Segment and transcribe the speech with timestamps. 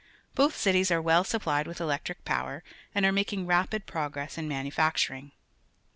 [0.33, 0.89] Both cities.
[0.89, 2.63] are well supplied with electric power
[2.95, 5.31] and are making ra pid progress in manufacturing.